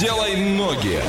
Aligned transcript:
Делай 0.00 0.36
ноги. 0.36 1.02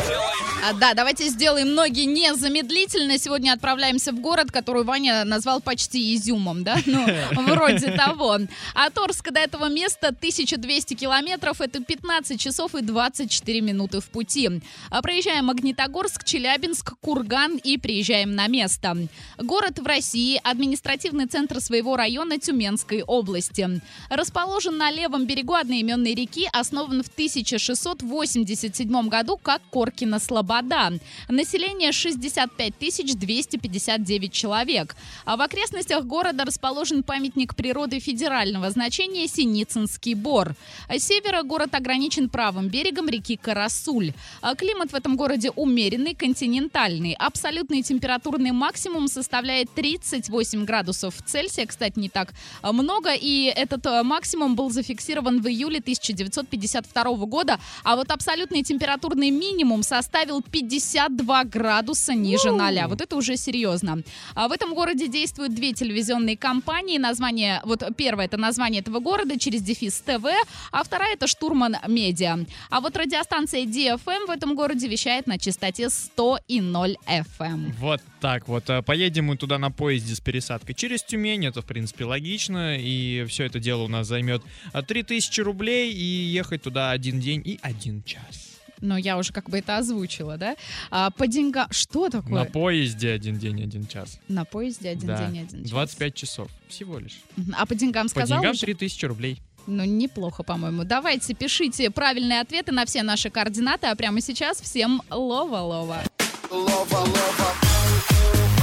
А, 0.63 0.73
да, 0.73 0.93
давайте 0.95 1.29
сделаем 1.29 1.75
ноги 1.75 2.01
незамедлительно. 2.01 3.19
Сегодня 3.19 3.53
отправляемся 3.53 4.11
в 4.11 4.19
город, 4.19 4.51
который 4.51 4.83
Ваня 4.83 5.23
назвал 5.23 5.61
почти 5.61 6.15
изюмом, 6.15 6.64
да? 6.64 6.77
Ну, 6.85 7.05
вроде 7.48 7.91
того. 7.91 8.38
От 8.73 8.98
Орска 8.98 9.32
до 9.32 9.39
этого 9.39 9.70
места 9.70 10.07
1200 10.07 10.96
километров. 10.96 11.62
Это 11.62 11.82
15 11.82 12.39
часов 12.39 12.73
и 12.75 12.82
24 12.82 13.62
минуты 13.62 14.02
в 14.02 14.09
пути. 14.09 14.50
А 14.89 15.02
проезжаем 15.02 15.46
Магнитогорск, 15.46 16.23
Челябинск, 16.23 16.96
Курган 17.02 17.58
и 17.58 17.78
приезжаем 17.78 18.36
на 18.36 18.48
место. 18.48 18.98
Город 19.38 19.78
в 19.80 19.86
России, 19.86 20.42
административный 20.44 21.28
центр 21.28 21.62
своего 21.62 21.96
района 21.96 22.39
Тюменской 22.39 23.04
области. 23.04 23.82
Расположен 24.10 24.78
на 24.78 24.92
левом 24.92 25.28
берегу 25.28 25.54
одноименной 25.54 26.16
реки, 26.16 26.50
основан 26.52 27.04
в 27.04 27.08
1687 27.10 29.08
году 29.08 29.38
как 29.38 29.62
Коркина 29.71 30.20
Слобода. 30.48 30.94
Население 31.28 31.92
65 31.92 32.74
259 32.78 34.32
человек. 34.32 34.96
А 35.26 35.36
в 35.36 35.42
окрестностях 35.42 36.06
города 36.06 36.46
расположен 36.46 37.04
памятник 37.04 37.56
природы 37.56 38.00
федерального 38.00 38.70
значения 38.72 39.28
Синицынский 39.28 40.14
Бор. 40.14 40.56
С 40.90 41.04
севера 41.04 41.44
город 41.44 41.76
ограничен 41.76 42.30
правым 42.30 42.70
берегом 42.70 43.10
реки 43.10 43.36
Карасуль. 43.36 44.14
А 44.42 44.56
Климат 44.56 44.92
в 44.92 44.96
этом 44.96 45.18
городе 45.18 45.52
умеренный, 45.56 46.16
континентальный. 46.16 47.14
Абсолютный 47.14 47.82
температурный 47.82 48.52
максимум 48.52 49.08
составляет 49.08 49.73
38 49.73 50.66
градусов 50.66 51.16
Цельсия. 51.26 51.66
Кстати, 51.66 52.00
не 52.00 52.09
так 52.09 52.34
много. 52.64 53.14
И 53.14 53.52
этот 53.56 53.86
э, 53.86 54.04
максимум 54.04 54.56
был 54.56 54.70
зафиксирован 54.70 55.42
в 55.42 55.48
июле 55.48 55.80
1952 55.80 57.04
года. 57.26 57.59
А 57.84 57.95
вот 57.95 58.12
абсолютный 58.12 58.64
температурный 58.64 59.30
минимум 59.30 59.84
составил 59.84 60.37
52 60.46 61.44
градуса 61.46 62.14
ниже 62.14 62.52
ноля. 62.52 62.88
Вот 62.88 63.02
это 63.02 63.16
уже 63.16 63.38
серьезно. 63.38 64.03
А 64.36 64.48
в 64.48 64.52
этом 64.52 64.73
городе 64.73 65.08
действуют 65.08 65.53
две 65.53 65.73
телевизионные 65.73 66.38
компании. 66.38 66.98
Название, 66.98 67.61
вот 67.66 67.84
первое 67.95 68.25
это 68.25 68.38
название 68.38 68.81
этого 68.81 69.00
города 69.00 69.39
через 69.39 69.61
дефис 69.61 70.02
ТВ, 70.02 70.26
а 70.72 70.84
вторая 70.84 71.14
это 71.14 71.28
Штурман 71.28 71.78
Медиа. 71.88 72.39
А 72.70 72.81
вот 72.81 72.98
радиостанция 72.98 73.66
DFM 73.66 74.28
в 74.28 74.30
этом 74.30 74.56
городе 74.56 74.88
вещает 74.88 75.28
на 75.28 75.38
частоте 75.38 75.89
100 75.89 76.39
и 76.48 76.61
0 76.61 76.98
FM. 77.08 77.73
Вот 77.80 78.02
так 78.20 78.48
вот. 78.48 78.70
А 78.70 78.81
Поедем 78.81 79.26
мы 79.26 79.38
туда 79.38 79.58
на 79.58 79.72
поезде 79.72 80.16
с 80.16 80.20
пересадкой 80.20 80.76
через 80.76 81.04
Тюмень. 81.04 81.45
Это, 81.45 81.61
в 81.61 81.66
принципе, 81.66 82.06
логично. 82.06 82.78
И 82.80 83.26
все 83.28 83.45
это 83.45 83.59
дело 83.59 83.83
у 83.83 83.88
нас 83.88 84.08
займет 84.08 84.42
а, 84.73 84.81
3000 84.81 85.42
рублей. 85.42 85.94
И 85.94 86.04
ехать 86.04 86.64
туда 86.64 86.92
один 86.92 87.20
день 87.20 87.42
и 87.45 87.59
один 87.61 88.04
час. 88.04 88.47
Но 88.81 88.97
я 88.97 89.17
уже 89.17 89.33
как 89.33 89.50
бы 89.50 89.58
это 89.59 89.78
озвучила, 89.78 90.38
да? 90.38 90.56
А, 90.92 91.09
по 91.11 91.28
деньгам... 91.28 91.67
Что 91.72 92.09
такое? 92.09 92.33
На 92.33 92.45
поезде 92.45 93.11
один 93.11 93.38
день, 93.38 93.64
один 93.64 93.88
час. 93.88 94.20
На 94.28 94.45
поезде 94.45 94.89
один 94.89 95.08
Да. 95.08 95.17
день, 95.25 95.44
один 95.44 95.61
час. 95.64 95.70
25 95.72 96.16
часов. 96.16 96.50
Всего 96.67 97.00
лишь. 97.00 97.20
А 97.58 97.66
по 97.66 97.75
деньгам 97.75 98.05
По 98.05 98.09
сказал 98.09 98.38
деньгам 98.39 98.52
уже? 98.52 98.61
3000 98.61 99.05
рублей. 99.05 99.42
Ну, 99.66 99.83
неплохо, 99.83 100.44
по-моему. 100.44 100.83
Давайте, 100.86 101.33
пишите 101.33 101.89
правильные 101.89 102.42
ответы 102.42 102.72
на 102.72 102.86
все 102.86 103.03
наши 103.03 103.30
координаты, 103.30 103.88
а 103.88 103.95
прямо 103.95 104.22
сейчас 104.22 104.61
всем 104.61 105.02
лова-лова. 105.09 106.03
Если 106.50 108.56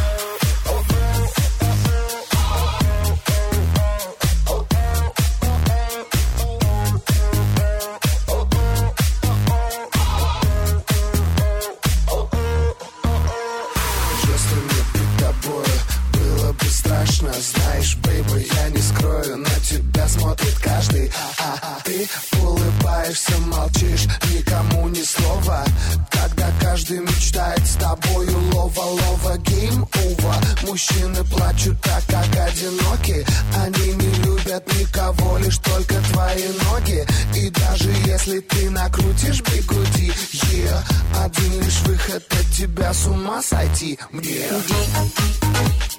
улыбаешься, 23.05 23.39
молчишь 23.39 24.07
Никому 24.33 24.89
ни 24.89 25.03
слова. 25.03 25.65
Когда 26.11 26.51
каждый 26.61 27.01
мечтает 27.01 27.67
с 27.67 27.75
тобою 27.77 28.37
Лова-лова, 28.53 29.39
гейм-ова 29.39 30.35
Мужчины 30.63 31.25
плачут 31.25 31.81
так, 31.83 32.03
как 32.07 32.27
одиноки. 32.49 33.27
Они 33.57 33.93
не 33.95 34.15
любят 34.25 34.67
никого 34.79 35.39
Лишь 35.39 35.59
только 35.59 35.95
твои 36.13 36.49
ноги. 36.71 37.07
И 37.37 37.51
даже 37.51 37.91
если 38.07 38.41
ты 38.41 38.71
накрутишь 38.71 39.43
бигуди 39.43 40.13
yeah, 40.33 40.79
Один 41.25 41.61
лишь 41.63 41.81
выход 41.83 42.23
от 42.31 42.57
тебя 42.57 42.93
с 42.93 43.07
ума 43.07 43.43
сойти. 43.43 43.99
Мне. 44.11 44.49
Твои 44.49 45.94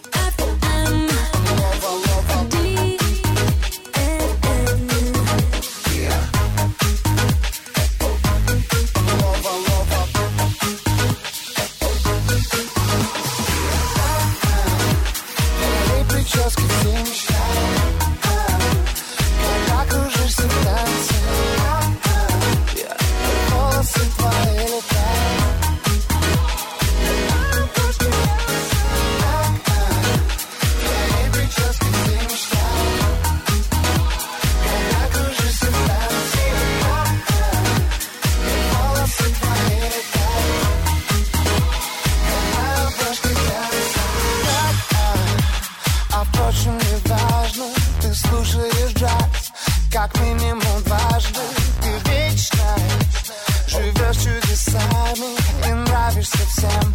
of 56.34 56.50
sound. 56.50 56.95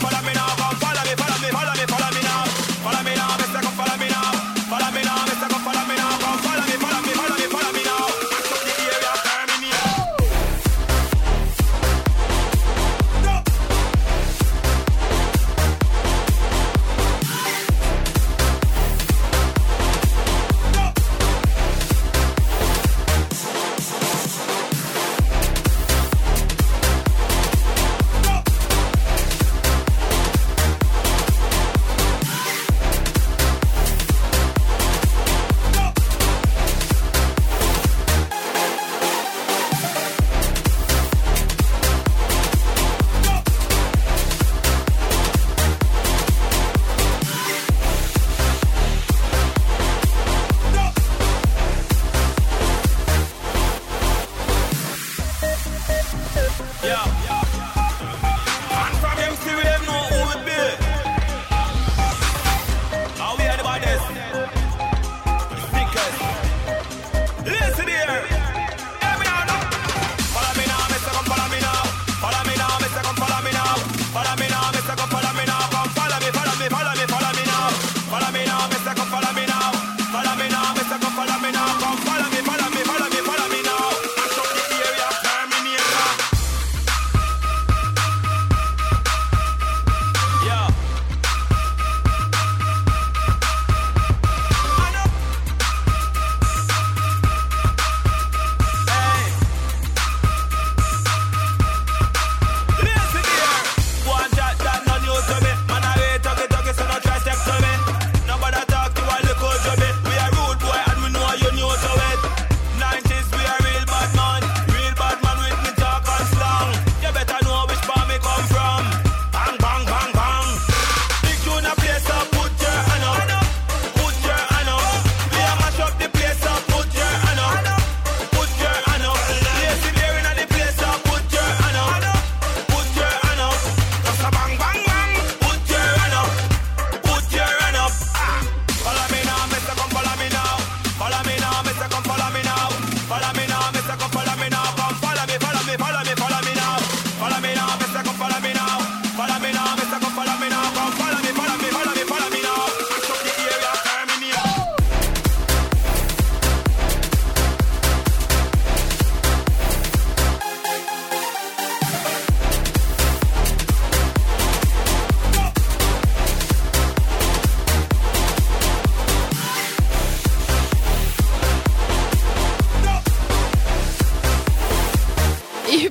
follow 0.00 0.22
me 0.26 0.32
now, 0.32 0.48
come 0.56 0.76
follow 0.76 1.02
me, 1.04 1.14
follow 1.14 1.38
me, 1.42 1.48
follow 1.50 1.72
me. 1.72 1.86
Follow 1.86 1.98
me. 1.98 1.99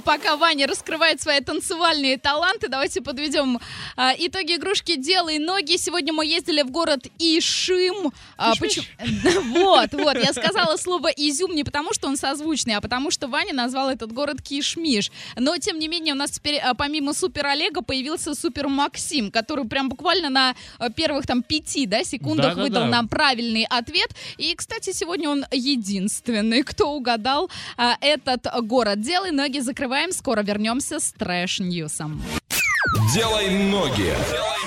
para 0.09 0.18
Ваня 0.35 0.67
раскрывает 0.67 1.21
свои 1.21 1.39
танцевальные 1.41 2.17
таланты, 2.17 2.67
давайте 2.67 3.01
подведем 3.01 3.59
а, 3.95 4.13
итоги 4.17 4.55
игрушки 4.55 4.95
«Делай 4.95 5.39
ноги». 5.39 5.77
Сегодня 5.77 6.13
мы 6.13 6.25
ездили 6.25 6.61
в 6.61 6.71
город 6.71 7.07
Ишим. 7.17 8.11
А, 8.37 8.53
почему? 8.55 8.85
Вот, 9.59 9.93
вот, 9.93 10.17
я 10.17 10.33
сказала 10.33 10.77
слово 10.77 11.07
«изюм» 11.07 11.55
не 11.55 11.63
потому, 11.63 11.93
что 11.93 12.07
он 12.07 12.17
созвучный, 12.17 12.75
а 12.75 12.81
потому, 12.81 13.11
что 13.11 13.27
Ваня 13.27 13.53
назвал 13.53 13.89
этот 13.89 14.11
город 14.11 14.41
Кишмиш. 14.41 15.11
Но, 15.35 15.57
тем 15.57 15.79
не 15.79 15.87
менее, 15.87 16.13
у 16.13 16.17
нас 16.17 16.31
теперь 16.31 16.57
а, 16.57 16.73
помимо 16.73 17.13
Супер 17.13 17.47
Олега 17.47 17.81
появился 17.81 18.35
Супер 18.35 18.67
Максим, 18.67 19.31
который 19.31 19.65
прям 19.65 19.89
буквально 19.89 20.29
на 20.29 20.55
а, 20.77 20.89
первых 20.89 21.25
там 21.25 21.43
пяти 21.43 21.85
да, 21.85 22.03
секундах 22.03 22.55
да, 22.55 22.61
выдал 22.63 22.83
да. 22.83 22.89
нам 22.89 23.07
правильный 23.07 23.65
ответ. 23.69 24.09
И, 24.37 24.55
кстати, 24.55 24.91
сегодня 24.91 25.29
он 25.29 25.45
единственный, 25.51 26.63
кто 26.63 26.91
угадал 26.91 27.49
а, 27.77 27.97
этот 28.01 28.47
город. 28.63 29.01
«Делай 29.01 29.31
ноги», 29.31 29.59
закрываем 29.59 30.11
скоро 30.19 30.43
вернемся 30.43 30.99
с 30.99 31.13
трэш-ньюсом. 31.13 32.21
Делай 33.13 33.49
ноги. 33.49 34.13
Делай 34.29 34.58